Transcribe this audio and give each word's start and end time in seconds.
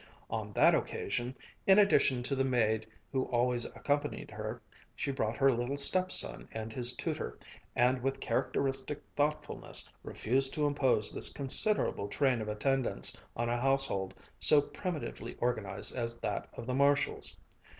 On 0.31 0.51
that 0.53 0.73
occasion, 0.73 1.35
in 1.67 1.77
addition 1.77 2.23
to 2.23 2.35
the 2.35 2.43
maid 2.43 2.87
who 3.11 3.25
always 3.25 3.65
accompanied 3.65 4.31
her, 4.31 4.59
she 4.95 5.11
brought 5.11 5.37
her 5.37 5.51
little 5.51 5.77
stepson 5.77 6.49
and 6.51 6.73
his 6.73 6.95
tutor, 6.95 7.37
and 7.75 8.01
with 8.01 8.19
characteristic 8.19 8.99
thoughtfulness 9.15 9.87
refused 10.03 10.55
to 10.55 10.65
impose 10.65 11.11
this 11.11 11.29
considerable 11.29 12.07
train 12.07 12.41
of 12.41 12.47
attendants 12.47 13.15
on 13.35 13.47
a 13.47 13.61
household 13.61 14.15
so 14.39 14.59
primitively 14.59 15.35
organized 15.39 15.95
as 15.95 16.15
that 16.17 16.47
of 16.53 16.65
the 16.65 16.73
Marshalls. 16.73 17.39